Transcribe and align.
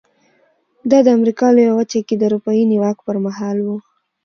دا 0.89 0.99
د 1.05 1.07
امریکا 1.17 1.47
لویه 1.55 1.73
وچه 1.79 1.99
کې 2.07 2.15
د 2.17 2.21
اروپایي 2.29 2.63
نیواک 2.71 2.97
پر 3.07 3.15
مهال 3.25 3.57
و. 3.61 3.67